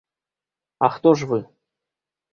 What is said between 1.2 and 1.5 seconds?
вы?